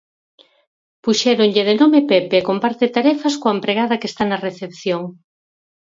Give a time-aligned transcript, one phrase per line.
[1.03, 5.01] Puxéronlle de nome Pepe e comparte tarefas coa empregada que está na recepción.